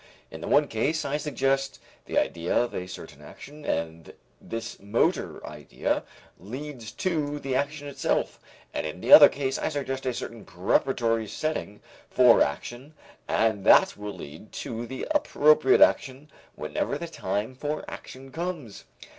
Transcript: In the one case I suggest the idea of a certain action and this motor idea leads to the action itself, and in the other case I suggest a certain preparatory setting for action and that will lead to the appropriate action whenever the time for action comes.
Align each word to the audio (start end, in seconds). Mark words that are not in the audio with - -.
In 0.31 0.41
the 0.41 0.47
one 0.47 0.67
case 0.67 1.05
I 1.05 1.17
suggest 1.17 1.79
the 2.07 2.17
idea 2.17 2.57
of 2.63 2.73
a 2.73 2.87
certain 2.87 3.21
action 3.21 3.63
and 3.63 4.13
this 4.41 4.79
motor 4.79 5.45
idea 5.45 6.01
leads 6.39 6.91
to 6.93 7.37
the 7.37 7.53
action 7.53 7.87
itself, 7.87 8.39
and 8.73 8.87
in 8.87 8.99
the 8.99 9.13
other 9.13 9.29
case 9.29 9.59
I 9.59 9.69
suggest 9.69 10.07
a 10.07 10.13
certain 10.15 10.43
preparatory 10.43 11.27
setting 11.27 11.81
for 12.09 12.41
action 12.41 12.95
and 13.27 13.63
that 13.67 13.95
will 13.95 14.13
lead 14.13 14.51
to 14.65 14.87
the 14.87 15.05
appropriate 15.11 15.81
action 15.81 16.31
whenever 16.55 16.97
the 16.97 17.07
time 17.07 17.53
for 17.53 17.85
action 17.87 18.31
comes. 18.31 18.85